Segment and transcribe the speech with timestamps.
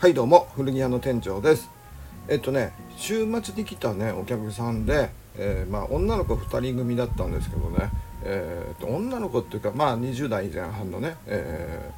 [0.00, 1.68] はいどうも古着屋の店長です。
[2.26, 7.90] えっとね週末に来たねお客さんで、えー、まあ女の子2人組だったんですけどね。
[8.24, 11.92] えー、っと女の子っていうかまあ20代前半のね、え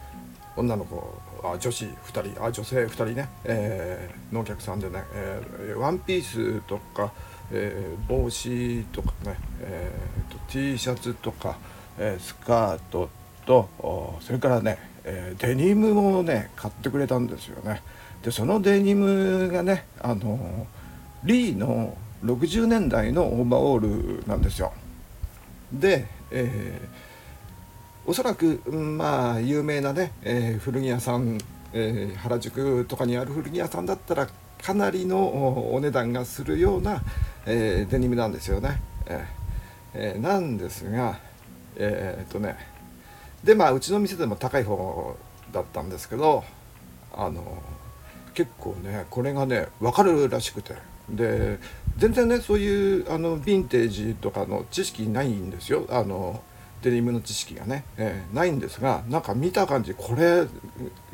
[0.57, 7.13] ー、女の子あ女子2人あ女性2人ね、えー、のお客さんでね、えー、ワンピースとか、
[7.53, 11.57] え、帽子とかね、えーと、T シャツとか、
[12.01, 13.09] え、スカート
[13.47, 13.69] と
[14.21, 17.83] それからねえー、デニムもね買ってくれたんですよね。
[18.23, 20.67] でそのデニムがねあの
[21.25, 24.73] リーの60年代のオーバーオールなんですよ。
[25.73, 31.39] で、えー、おそらくまあ有名なね、えー、古着屋さん、
[31.73, 34.29] えー、原宿とかにある古着屋さんだったら
[34.63, 37.03] かなりのお値段がするような、
[37.47, 39.27] え、デニムなんですよね、え
[39.95, 41.19] えー、なんですが
[41.77, 42.72] え、っとね
[43.45, 45.17] でまあうちの店でも高い方
[45.53, 46.45] だったんですけど
[47.15, 47.63] あの
[48.35, 50.75] 結構ねこれがね分かるらしくて。
[51.11, 51.59] で
[51.99, 55.85] 全然ねそういうあのヴィンテージとかの知識ないんですよ。
[55.91, 56.43] あの
[56.83, 60.47] デニムの知識がね、えー、ないんですがなんか見た感じこれ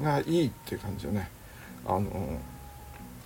[0.02, 1.30] がいいっていう感じよね。
[1.86, 2.38] あの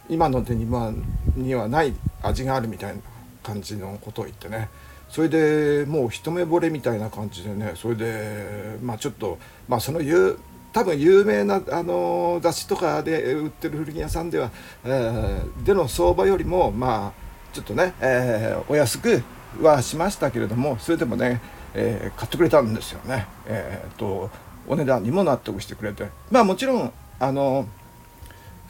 [0.08, 1.04] 今のデニム
[1.36, 3.02] にはない味があるみたいな
[3.42, 4.68] 感じのことを言ってね。
[5.12, 10.38] それでもう一目惚れみたいな感じでねそれでまあちょっとまあその有
[10.72, 14.50] 多分有名なあの雑誌とかで売ってる古着屋さんでは、
[14.84, 19.22] えー、での相場よりもまあちょっとね、えー、お安く
[19.60, 21.42] はしましたけれどもそれでもね、
[21.74, 23.26] えー、買ってくれたんですよね。
[23.46, 24.30] えーと、
[24.66, 27.66] お値段にも納得してくれてまあもちろんあの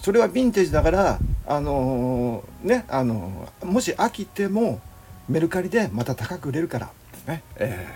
[0.00, 4.80] それはヴィンテージだからあのねあのもし飽きても
[5.28, 6.90] メルカリでまた高く売れるから
[7.26, 7.86] ね、え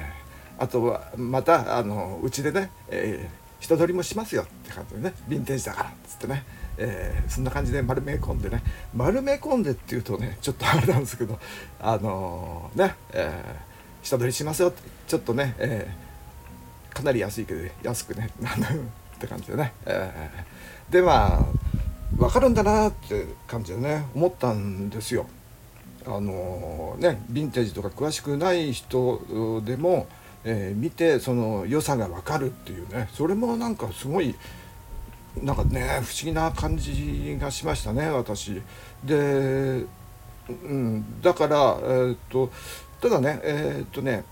[0.58, 6.44] ー、あとはまたあのうちでね、えー、人取りもしますよって感じでねヴィンテージだからっつってね、
[6.78, 8.62] えー、そんな感じで丸め込んでね。
[8.94, 11.38] 丸め込んでっていうとねちょっとあれなんですけど
[11.80, 18.30] あのー、ね、えー、下取りしますよってちょっとね、えー、かなり安いけど安くね
[19.16, 21.44] って感じでね、えー、でまあ
[22.16, 25.26] 分かるんだなって感じでね思ったんですよ。
[26.06, 29.20] あのねヴィンテージとか詳しくない人
[29.64, 30.06] でも、
[30.44, 34.34] えー、見てその良さが分かるっていうねそれもなんかすごい
[35.42, 38.62] なんかね不思議な感じがしましたね私。
[39.04, 39.84] で、
[40.48, 42.50] うん、だから、えー、っと
[43.00, 44.24] ただねえー、っとね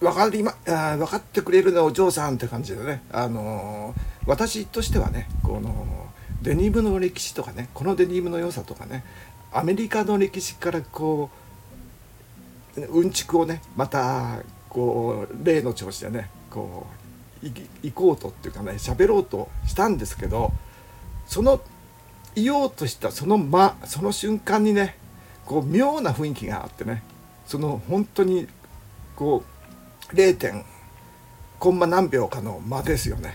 [0.00, 3.94] 分かりまあ分かってくれるねお嬢さんって感じでね、あの
[4.26, 6.08] 私としてはねこの
[6.42, 9.04] デニムの歴史とかねこのデニムの良さとかね
[9.52, 11.30] アメリカの歴史からこ
[12.76, 16.86] ううんちくをねまたこう例の調子でねこ
[17.42, 17.46] う
[17.82, 20.52] 行こうとっていうかね喋ろうとしたんですけど
[21.26, 21.60] その
[22.34, 24.96] 言おうとしたその間その瞬間にね
[25.46, 27.02] こう妙な雰囲気があってね
[27.46, 28.46] その本当に
[29.16, 29.42] こ
[30.12, 30.36] う 0.
[30.36, 30.64] 点
[31.58, 33.34] コンマ何秒かの間ですよね。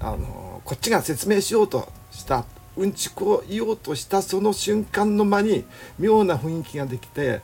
[0.00, 2.44] あのこっちが説明しようとした
[2.76, 5.64] うんちくを言おうとしたその瞬間の間に
[5.98, 7.40] 妙な雰囲気ができて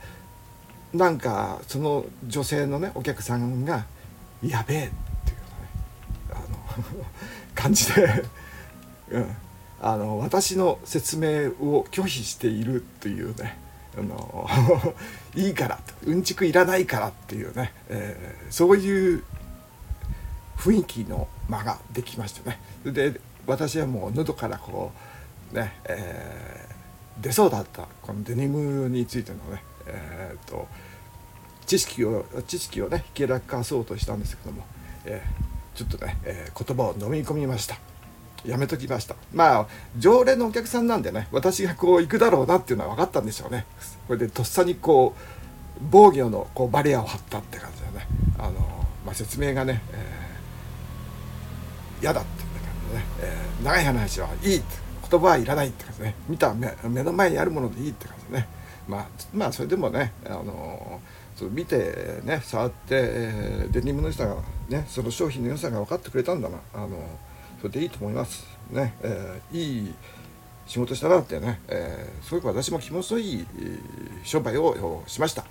[0.92, 3.86] なんかその女性のねお客さんが
[4.42, 4.90] 「やべえ」っ
[5.24, 5.42] ていうね
[6.30, 7.04] あの
[7.54, 8.24] 感じで、
[9.10, 9.36] うん、
[9.80, 13.56] あの私の説明を拒否しているっていうね
[13.96, 14.48] あの
[15.36, 19.22] いいからうんちくいらないからっていうね、えー、そういう
[20.56, 22.60] 雰囲気の間ができましたね。
[22.84, 25.10] で私はもう喉からこう
[25.53, 30.69] ね、えー、出そうだったこのデニムについてのね、えーと、
[31.66, 34.65] 知識を知識をねひけらかそうとしたんですけども、
[35.05, 37.77] えー、ちょっとね、えー、言葉を飲み込みました。
[38.44, 39.16] やめときました。
[39.34, 39.66] まあ
[39.99, 43.67] 常連のお客さんなんでね私がこう行くだろうなっていうのは分かったんでしょうね。
[44.09, 45.21] これでとっさにこう
[45.91, 48.06] 防御のこうバリアを張ったって感じでね。
[48.38, 48.53] あの、
[49.05, 49.82] まあ、説明がね
[52.00, 54.89] 嫌、えー、だっていう感じでね、えー、長い話はいいって。
[55.10, 56.14] 言葉はいらないって感じね。
[56.28, 58.46] 見た目目の前にあるものでいいって感じね。
[58.88, 61.00] まあまあそれでもねあの
[61.36, 64.36] そ見てね触って、えー、デニムの良さが
[64.68, 66.58] ねその商品の良さが分かってくれたんだな。
[66.74, 66.90] あの
[67.60, 69.94] それでいいと思いますね、えー、いい
[70.66, 73.46] 仕事したなってね、えー、すごく私も気持ちのいい
[74.22, 75.44] 商売をしました。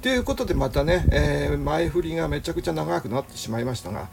[0.00, 4.08] ということでまたね、えー、前振りがめちゃくちゃ長くなってしまいましたが、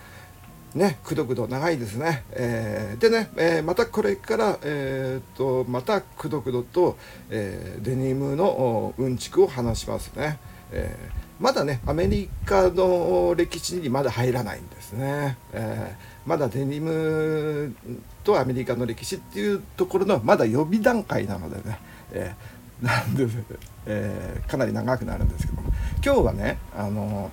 [0.75, 2.25] ね、くどくど長いですね。
[2.31, 6.97] えー、でね、えー、またこれから、えーと、またくどくどと、
[7.29, 10.37] えー、デニムのうんちくを話しますね。
[10.71, 17.75] えー、まだねアメリカの歴史にまだ入らないんですね、えー、まだデニム
[18.23, 21.79] とアメリカの歴史っていうところのまだ予備段階なのでね、
[22.11, 23.27] えー、なんで、
[23.85, 25.69] えー、かなり長くなるんですけども
[26.03, 27.31] 今日はねあの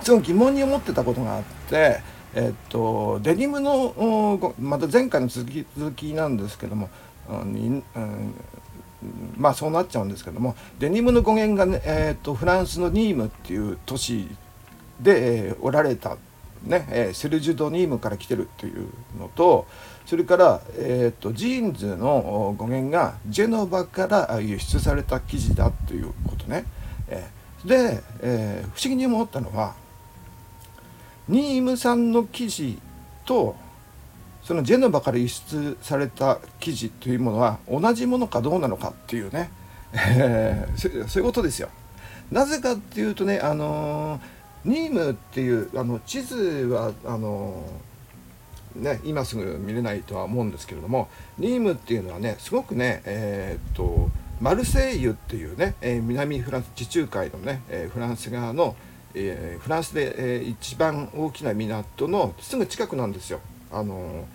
[0.00, 2.00] すごい疑問に思ってたことがあって
[2.34, 6.88] えっとデニムのまた前回の続き続きなんですけども、
[7.28, 7.84] うん
[9.36, 14.28] まあそうなっちゃうんですけどもデニムの語源がね、えーと、フランスのニームっていう都市
[15.00, 16.16] で、えー、おられた、
[16.62, 18.88] ねえー、 serge de Nîmes から来てるっていう
[19.18, 19.66] のと
[20.06, 26.64] それから、えーと、ジーンズの語源がジェノバから輸出された生地だということね。
[27.08, 29.74] えー、で、えー、不思議に思ったのは
[31.32, 32.78] ニーム産の生地
[33.24, 33.56] と
[34.42, 39.50] そのジェノバから輸出された生地というものは同じものかどうなのかっていうね、
[39.94, 41.70] え、そういうことですよ。
[42.30, 44.20] なぜかっていうとね、あの
[44.66, 46.36] ニームっていうあの地図
[46.70, 47.64] はあの
[48.76, 51.08] ね、今すぐ見れないとは思うんですけれども
[51.38, 58.74] ニームっていうのはねすごくね、えー、っとマルセイユっていうね、え、南フランス地中海のね、え、フランス側の、
[59.14, 63.40] えフランスで、え一番大きな港のすぐ近くなんですよ。
[63.72, 64.26] あの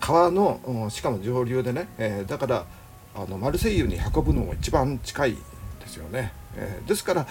[0.00, 2.66] 川のしかも上流でね、えー、だから
[3.14, 6.32] あのマルセイユに運ぶのが一番近いですよね。
[6.56, 7.26] えー、ですから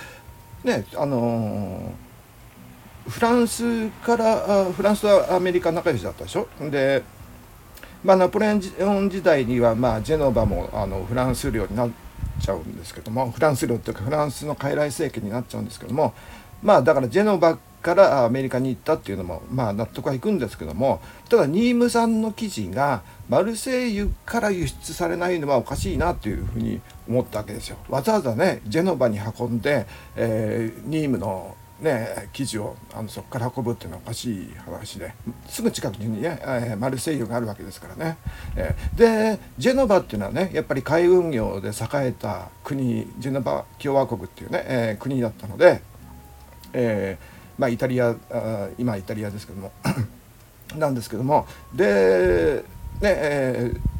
[0.63, 1.93] ねあの、
[3.07, 6.47] フランスからフランスはアメリカ仲良しだったでしょ？
[6.69, 7.03] で
[8.03, 11.89] まあ、ナポレオン時代には、まあ、ジェノバもあのフランス領になっ
[12.39, 16.13] ちゃうんですけどもフランス領というかフランスの傀儡政権になっちゃうんですけども
[16.61, 20.99] まあだからジェノバからアメリカに行ったっていうのもまあ納得はいくんですけども
[21.29, 27.77] ただニーム産の生地がマルセイユから輸出されないのはおかしいなというふうに思ったわけですよ。
[27.87, 35.13] わざわざねジェノバに運んで、えー、ニームのね、生地をあのそこから運ぶっていうのはおかしい話で
[35.47, 38.17] すぐ近くにね、えー、マルセイユがあるわけですからね、
[38.55, 45.83] えー、でジェノバっていうのはねやっぱり海運業で栄えた国ジェノバ共和国っていうね、えー、国だったので、
[46.73, 48.15] えーまあ、イタリア
[48.77, 49.71] 今イタリアですけども。
[50.75, 51.47] なんですけども。
[51.73, 52.63] で
[53.01, 53.97] ねえー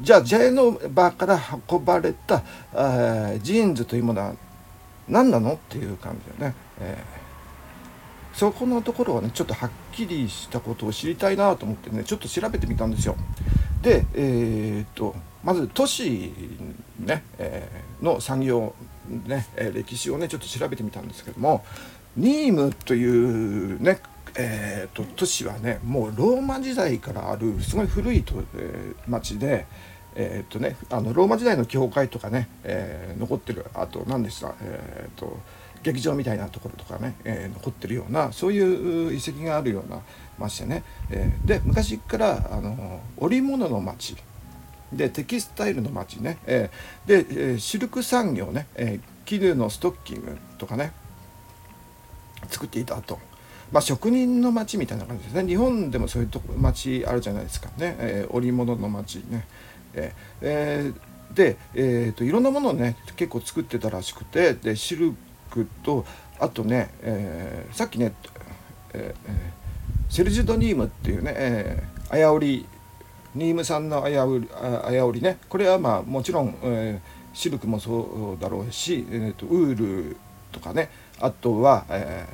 [0.00, 1.40] じゃあジェノバから
[1.70, 2.42] 運ばれた
[2.74, 4.34] あジーンズというものは
[5.08, 13.16] 何なのっていう感じでね、えー、そこのところはねちょっとはっきりしたことを知りたいなと思ってねちょっと調べてみたんですよ。
[13.82, 16.32] でえー、っとまず都市
[17.00, 18.74] ね、えー、の産業
[19.08, 21.64] ね、え歴史をねちょっと調べてみたんですけども
[22.16, 24.00] ニームというね
[24.38, 29.66] えーと、都市はねもうローマ時代からあるすごい古いと、えー、町で、
[30.14, 35.38] えーとね、あのローマ時代の教会とかね、えー、残ってるあと何でした、えーと、
[35.82, 40.00] 劇場みたいなところとかね、えー、残ってるようなそういう遺跡があるような
[40.38, 44.16] 町でね、え、で昔からあの織物の町
[44.92, 50.92] でテキスタイルの町ね、えー、で、えー、シルク産業ね、えー、絹のストッキングとかね。
[52.48, 53.18] 作っていたと。
[53.72, 55.44] まあ、職人の町みたいな感じですね。
[55.44, 59.46] 日本でもそういうとこ町あるじゃないですかね、えー、織物の町ね、
[59.94, 60.12] えー
[60.42, 65.14] えー、で、えーと、いろんなものをね結構作ってたらしくてでシル
[65.50, 66.04] クと
[66.38, 68.14] あとね、えー、さっきね、
[68.92, 72.66] えー、セルジュ・ド・ニームっていうね、えー、あや織
[73.36, 75.38] ニーム産のあや織りあや織りね。
[75.48, 80.16] これはまあもちろん、えー、シルクもそうだろうし、えーとウール
[80.52, 80.90] とかね。
[81.18, 82.26] あとは、え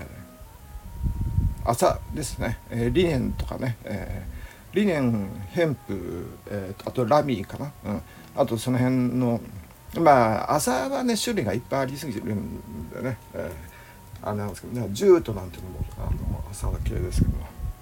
[1.65, 8.03] ー、麻ですね、えー、リネンとかね、えー、リネンヘンプ、えー、あとラミーかな、うん、
[8.35, 9.41] あとその辺の
[10.01, 14.89] まあ麻はね種類がいっぱいありすぎてるんでね、えー、あれなんですけどね。
[14.91, 17.33] ジュートなんていうのもあの麻系ですけど、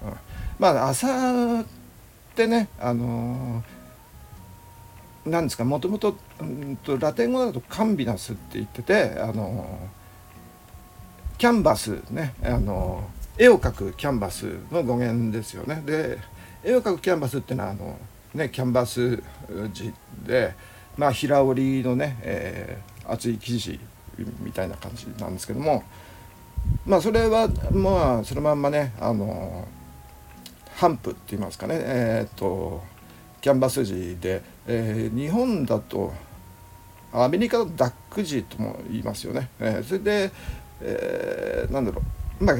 [0.05, 0.13] うん、
[0.59, 1.65] まあ麻
[2.31, 6.15] ってねあのー、なんですかもともと
[6.99, 10.01] ラテン語だとカンビナスって言っててあのー
[11.41, 15.81] キャンバスねあの絵を描くキャンバスの語源ですよね。
[15.83, 16.19] で
[16.63, 17.97] 絵を描くキャンバスっていうのはあの、
[18.35, 19.17] ね、キャンバス
[19.73, 19.91] 地
[20.23, 20.53] で、
[20.95, 23.79] まあ、平織りのね、えー、厚い生地
[24.41, 25.83] みたいな感じなんですけども
[26.85, 29.80] まあそれはまあそのまんまねあのハ
[30.87, 32.81] ンプって言いますかねえっ、と
[33.41, 36.13] キャンバス地で、えー、日本だと
[37.13, 39.49] アメリカのダック地とも言いますよね。
[39.59, 40.31] えー、それで
[40.81, 42.01] えー、なんだろ
[42.39, 42.55] うまあ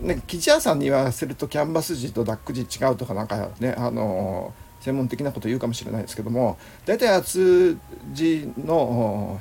[0.00, 7.76] ね生地屋さんに言わせるとキャンバス地とダック地違うとかなんかねあのー、専門的なこと言うかもしれないですけども大体厚
[8.12, 9.40] 地の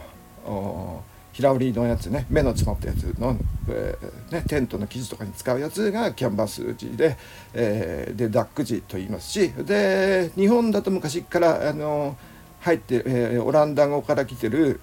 [1.33, 3.37] 平織りのやつね目の詰まったやつの、
[3.67, 7.17] えー、ね、テントの生地とかに使うやつがキャンバス地で,、
[7.53, 12.15] えー、でダック地と言いますしで日本だと昔からあの
[12.61, 14.79] 入って、えー、オランダ語から来てる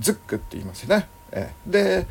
[0.00, 1.06] ズックって言いますよね。
[1.32, 2.06] えー、で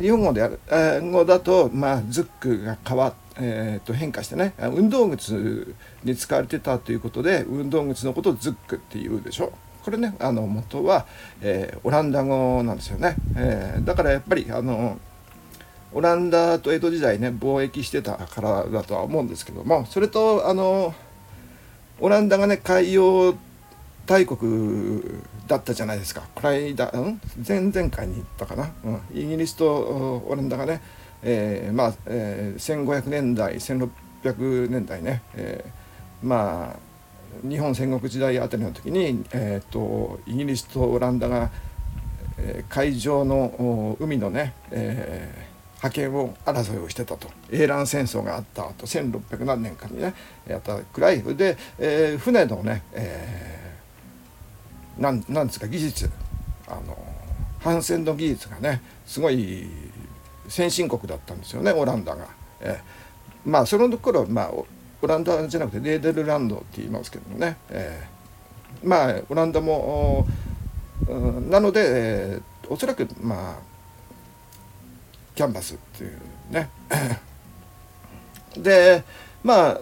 [0.00, 9.52] 日本語である、えー、語だと、まあ、ズックが変わっえー、と変化してね運動靴に使われてたということで運動靴のことをズックっていうでしょ
[9.84, 11.06] これねあの元は、
[11.40, 14.98] えー、オランダ語なんですよね、えー、だからやっぱりあの
[15.92, 20.94] オランダと江戸時代ね貿易してたからだとは思うんですけどもそれとあの
[22.00, 23.34] オランダがね海洋
[24.06, 25.02] 大国
[25.46, 26.22] だったじゃないですか。
[26.34, 30.82] この間、うん、前々回に言ったかな、うん、イギリスとオランダがね、
[31.22, 36.91] えー、まあ、えー、1500年代1600年代ね、えー、まあ
[37.42, 41.50] 日本戦国時代あたりの時に、えーと、イギリスとオランダが、
[42.38, 50.14] えー、海上の海のね、えー、覇権を争いをしてたと英蘭戦争があったと1600何年かにね
[50.46, 56.10] やったくらいで、えー、船のね、えー、なんなんですか技術
[56.68, 56.96] あの
[57.60, 59.66] 帆船の技術がねすごい
[60.48, 62.26] 先進国だったんですよねオランダが。
[62.60, 64.52] えー、まあその頃まあ
[65.02, 70.26] オランダじゃなくてネーデルランドって言いますけどもね、えー、まあオランダも、
[71.50, 73.58] なので、えー、おそらくまあ
[75.34, 76.18] キャンバスっていう
[76.50, 76.70] ね。
[78.56, 79.02] で
[79.42, 79.80] まあ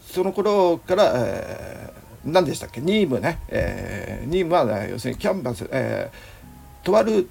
[0.00, 2.80] その頃から、えー、何でしたっけ？
[2.80, 7.28] ニームね、えー、ニームは、ね、要するにキャンバス、えー、とある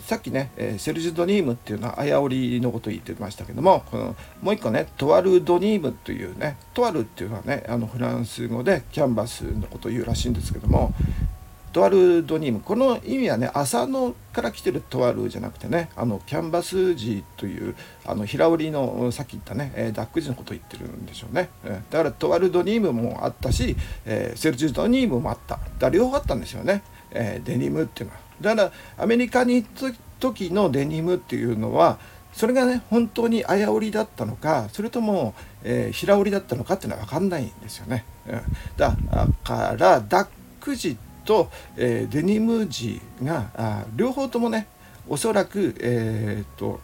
[0.00, 10.94] さっきね、えセルジュ・ドニームっていうのはあやおりのこと言ってましたけどもこのもう一個ねトワル・ドニームというねトワルっていうのはねあのフランス語でキャンバスのことを言うらしいんですけども
[11.72, 25.60] トワル・ドニームこの意味はね朝のから来てるトワルじゃなくてねあのキャンバス地というあの平織のさっき言ったね、えダック地のことを言ってるんでしょうね、えだからトワル・ドニームもあったし、えセルジュ・ドニームもあった。
[25.78, 28.29] だ両方あったんですよね、えデニムっていうのは。
[28.40, 31.98] だからアメリカに行った時のデニムっていうのは
[32.32, 38.04] それがね本当にあや織だったのかそれとも、えー、平織りだったのかっていうのは分かんないんですよね。
[38.26, 38.40] うん、
[38.76, 38.96] だ
[39.44, 40.28] からダッ
[40.60, 44.68] ク地と、えー、デニム地があ両方ともね
[45.08, 46.78] おそらく、えーと、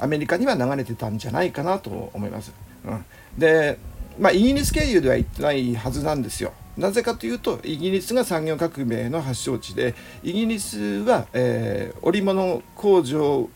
[0.00, 2.52] アメリカには流れてたんじゃないかなと思います。
[2.84, 3.04] うん、
[3.38, 3.78] で
[4.18, 6.52] まあイギリス経由では行ってないはずなんですよ。
[6.78, 13.50] なぜかというとイギリスが産業革命の発祥地でイギリスは、えー、織物工場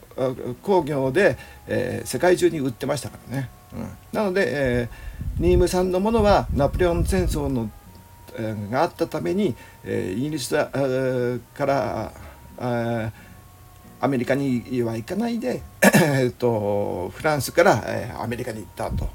[0.63, 7.71] 工業で、えー、世界中に売ってましたからね、うん、なので、えー、ニーム産のものはナポレオン戦争の、
[8.37, 10.55] えー、があったために、えー、イギリス、
[11.55, 12.13] から
[14.01, 19.09] アメリカには行かないでえとフランスから、えー、アメリカに行ったと。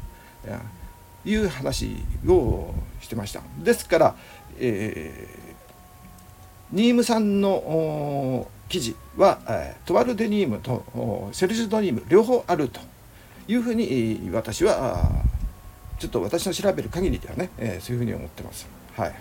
[1.27, 4.15] いう話をしてましたですから、
[4.59, 12.79] えー、ニームさんの記事は、えー、トワルデニームとセルジュドニーム両方あると
[13.47, 15.09] いうふうに私は
[15.99, 18.67] ちょっと私の調べる限りではね、えー、そういうふうに思ってます。
[18.95, 19.15] はい、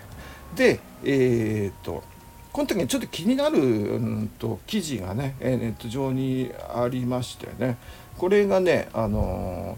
[0.55, 2.03] でえー、っと
[2.51, 7.77] この時にちょっと気になる、うんと、記事がね、えネット上にありましてね
[8.17, 9.77] これがねあの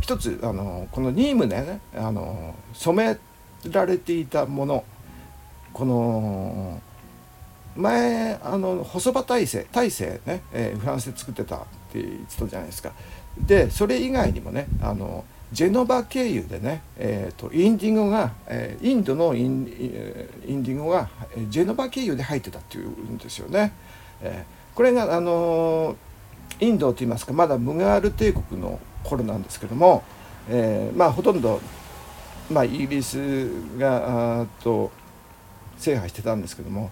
[0.00, 3.16] 一つあのこのニームでねあの染
[3.64, 4.84] められていたもの
[5.72, 6.80] この
[7.76, 11.60] 前あの細場大勢大勢ね、えー、フランスで作ってたっ
[11.92, 12.92] て言ってたじゃないですか
[13.38, 15.24] でそれ以外にもねあの
[15.54, 19.48] ジェノバ経由でね、えーと、インディンゴが、えー、インドのイン
[20.46, 21.08] インディンゴが
[21.48, 23.72] ジェノバ経由で入ってたっていうんですよね。
[24.20, 25.96] えー、これがあの
[26.58, 30.02] インドといいますかまだムガール帝国の頃なんですけども、
[30.48, 31.60] えー、まあほとんど、
[32.50, 34.90] まあ、イギリスがあと
[35.76, 36.90] 制覇してたんですけども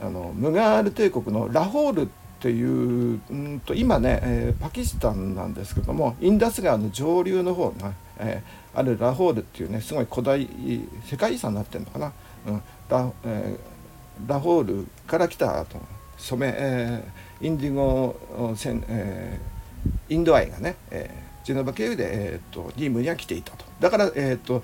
[0.00, 2.08] あのムガール帝国のラホールっ
[2.40, 10.48] ていううんと今ね、えー、パキスタンなんですけどもインダス川の上流の方が、えー、あるラホールっていうねすごい古代
[11.04, 12.12] 世界遺産になってるのかな、
[12.48, 12.62] うん。
[12.88, 15.78] ラえー、ラホールから来たと
[16.16, 24.62] 染め、えー、インディゴ、えー、インドアイがね、えージェノバ経由で、えーと、ニームには来ていたとだから、えーと、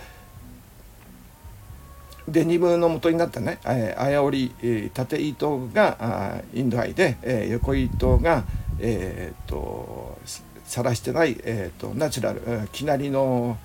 [2.28, 8.44] デニムの元になったね、えー、あや織り、えー、縦糸があインドアイで、えー、横糸が、
[8.78, 10.18] えーと、
[10.64, 13.58] さらしてない、えー、とナチュラル、えー、きなりの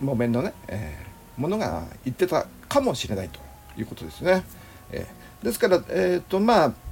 [0.00, 3.40] 木綿のね、えー、ものが言ってたかもしれないと
[3.76, 4.44] いうことですね。
[4.90, 6.83] えー、ですから、えーとまあ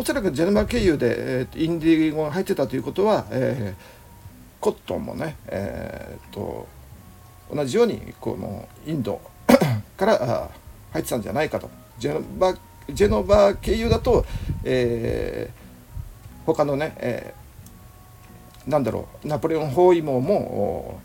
[0.00, 3.82] おそらくジェノバ経由で、えー、インディゴが入ってたということは、えー、
[4.58, 6.66] コットンもね、えーと、
[7.54, 9.20] 同じようにこのインド
[9.98, 10.48] から
[10.92, 12.54] 入ってたんじゃないかとジェノバ
[12.88, 14.24] ジェノバ経由だと、
[14.64, 20.98] えー、他のね、えー、なんだろうナポレオン包囲網も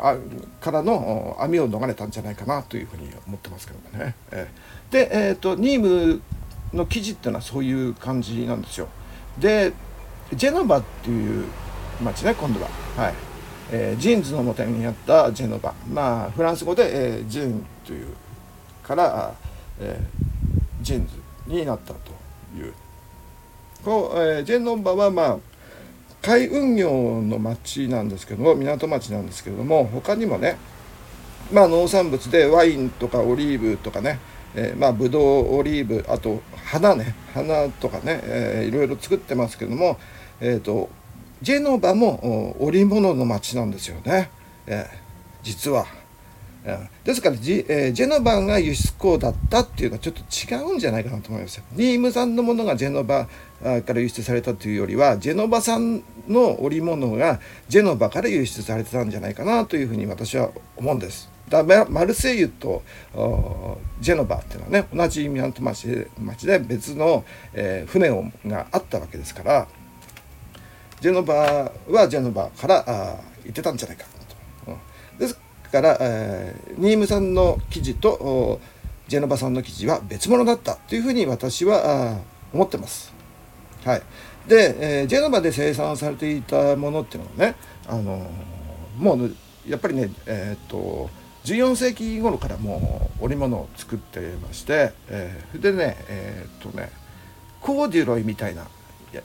[0.00, 0.16] あ
[0.62, 4.14] からの網を逃れたんじゃないかなというふうに思ってますけどもね。
[4.30, 6.22] えー、で、えーと、ニーム
[6.72, 8.88] の記事っていうのはそういう感じなんですよ。
[9.38, 9.72] で
[10.34, 11.46] ジェノバっていう
[12.02, 12.68] 町ね今度は。
[12.96, 13.14] はい
[13.70, 18.06] えー、ジーンズのもとにあったジェノバまあフランス語で、えー、ジーンという
[18.82, 19.34] から、
[19.78, 22.12] えー、ジーンズになったと
[22.56, 22.72] いう
[23.84, 25.38] こう、えー、ジェノバはまあ
[26.22, 26.90] 海運業
[27.22, 30.56] の町なんですけども港町なんですけれども他にもね
[31.52, 34.18] まあ農産物でワインとかオリーブとかね、
[34.54, 39.98] えー、まあブドウオリーブあと花ね花とかね、えー、いろいろ作ってますけども
[40.40, 40.88] え、ー、と
[41.42, 44.30] ジェノバも織物の町なんですよね、
[44.66, 44.86] えー、
[45.42, 45.86] 実は。
[47.04, 53.26] ですからジ,、えー、ジェノバが輸出港だったっていうのはちょっと違うんじゃないかなと思いますニーム産のものがジェノバ
[53.86, 61.37] から輸出されたというよりはジェノバ産の織物がジェノバから輸出されてたんじゃないかなというふうに私は思うんです。
[61.48, 62.82] だマルセイユと
[64.00, 69.68] ジェノバっていうのはね同じ港町で町で別の、えー、船をがあったわけですから
[71.00, 74.04] ジェノバはジェノバからあ行ってたんじゃないか
[74.66, 74.72] と。
[74.72, 75.38] うん、です
[75.70, 78.60] から、えー、ニームさんの記事と
[79.06, 82.18] ジェノバさんの記事は別物だったというふうに私は
[82.52, 83.14] 思ってます。
[83.84, 84.02] はい、
[84.48, 89.34] で、えー、ジェノバで生産されていたものっていうのはね、あのー、もう
[89.66, 91.08] やっぱりね、えー、っと
[91.48, 96.90] 14世紀頃からもう織物を作ってまして、えー、でねえー、っとね
[97.62, 98.66] コーデュロイみたいな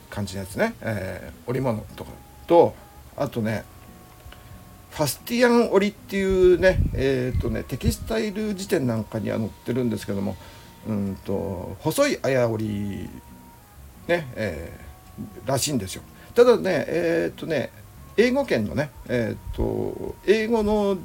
[0.10, 2.12] 感じのやつね、えー、織物とか
[2.48, 2.74] と
[3.18, 3.65] あとね
[4.91, 10.38] ファスティアン織っていうね,、えーとねテキスタイル辞典なんかには載ってるんですけども
[10.88, 13.10] うんと細い綾織
[14.08, 16.04] ね、えー、らしいんですよ。
[16.36, 17.71] ただねえっ、とね
[18.17, 20.98] 英語圏のねえっ、と英語の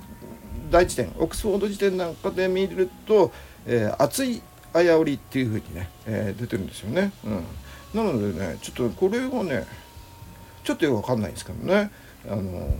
[0.70, 3.32] 大辞典オックスフォード辞典なんかで見ると、
[3.66, 7.12] えー、熱い綾織っていうふうにね、えー、出てるんですよね。
[7.24, 7.44] うん、
[7.94, 9.66] なのでねちょっとこれがね
[10.64, 11.90] ちょっとよくわかんないんですけどね。
[12.28, 12.74] あの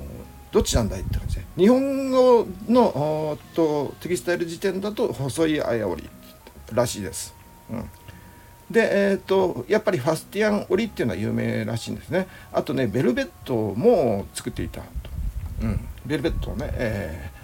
[0.51, 1.45] どっちなんだいって感じで。
[1.57, 6.09] 日本語のとテキスタイル辞典だと細い綾織
[6.73, 7.35] らしいです。
[7.71, 7.91] うん。
[8.71, 12.29] で、えーと、やっぱりファスティアン織っていうのは有名らしいんですね。
[12.53, 14.87] あとねベルベットも作っていたと、
[15.63, 17.38] うん、ベルベットをね、えー、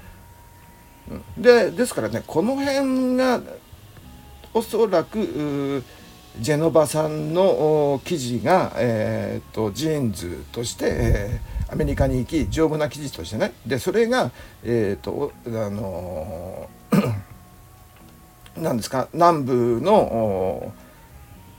[1.37, 3.40] でですからねこの辺が
[4.53, 5.83] おそらく
[6.40, 14.33] ジェノバさんの生地が、えーと、ジーンズとして、えー、アメリカに行き丈夫な生地としてねでそれが
[14.64, 16.69] えっ、ー、とあの
[18.57, 20.73] 何 ですか南部の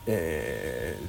[0.07, 0.99] え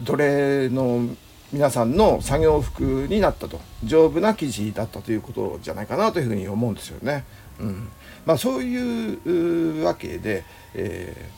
[0.00, 1.08] ー、奴隷の
[1.52, 7.24] 皆さんの作業服になったと丈夫な生地だったということじゃないかなというふうに思うんですよね。
[7.60, 7.88] うん
[8.26, 11.30] まあ、そういうわけで、え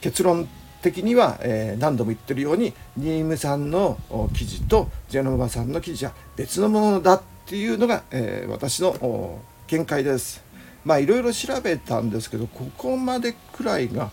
[0.00, 0.48] ー、結論
[0.82, 3.98] 的には、えー、何度も言ってるように新見さんの
[4.34, 10.44] 記事とジェノバさんの記事は別のものだっていうのが、えー、私の見解です。
[10.84, 14.10] まあいろいろ調べたんですけどここまでくらいが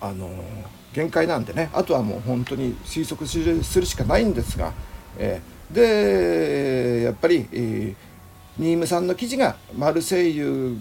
[0.00, 0.28] あの
[0.92, 4.72] 限界なんでねあとはもう本当に推測するしかないんですが、
[5.16, 7.94] えー、でやっぱり、えー、
[8.60, 10.78] 新見さんの記事がマルセイユ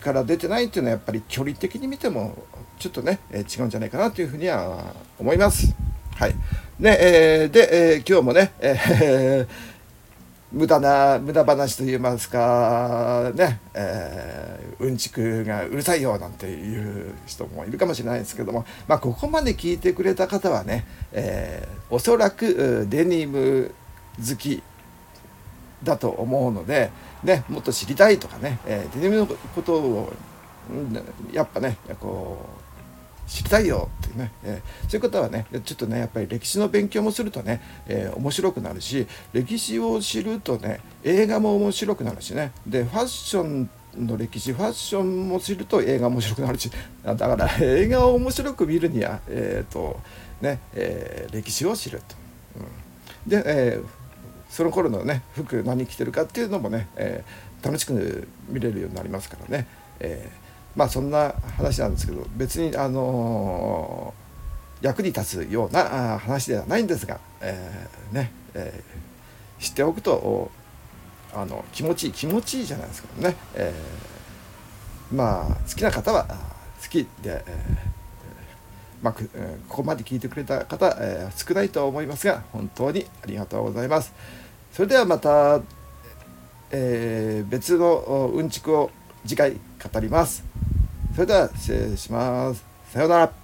[0.00, 2.36] から出てないっていうのはやっぱり距離的に見ても
[2.80, 5.72] ちょっとね、え、違うんじゃないかなというふうには思います。
[6.16, 6.34] はい。
[6.80, 9.48] ね、えー、で、えー、今日もね、えー
[10.52, 23.74] 無駄な無駄話といいますかね、えー、うんちくがうるさいよなんていう人もいるかもしれないですけども、まあ、ここまで聞いてくれた方はね、え、おそらくデニム
[24.16, 24.62] 好き
[25.82, 26.90] だと思うので、
[27.22, 30.12] ね、もっと知りたいとかね、えー、デニムのことを
[31.32, 32.38] やっぱねこ
[33.26, 46.70] う知りたいよってね、えー、そういう方はねちょっとねやっぱり歴史の勉強もするとね、えー、面白くなるし歴史を知るとね映画も面白くなるしねでファッションの歴史ファッションも知ると映画面白くなるし
[47.04, 50.00] だから映画を面白く見るにはえっ、ー、と
[50.44, 52.16] ね、え歴史を知ると。
[53.26, 53.80] うん、で、え
[54.54, 57.24] その頃のね服何着てるかっていうのもね、え
[57.62, 59.66] 楽しく見れるようになりますからね。
[60.00, 60.44] えー
[60.76, 64.12] まあそんな話なんですけど別にあの
[64.80, 70.50] 役に立つような話ではないんですが、えー、ね、えー、知っておくと
[71.32, 76.24] あの気持ちいい気持ちいいじゃないですかね、えー、まあ好きな方は
[76.82, 77.54] 好きで、え
[79.02, 79.22] まあ、こ
[79.68, 84.12] こまで聞いてくれた方、え少ないと思いますが本当にありがとうございます。
[84.74, 85.60] それではまた、
[86.72, 88.90] え別のうんちくを
[89.24, 90.44] 次回語ります。
[91.14, 92.64] それでは失礼します。
[92.92, 93.43] さようなら。